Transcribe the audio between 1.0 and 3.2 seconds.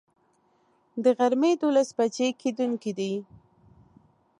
د غرمي دولس بجي کیدونکی دی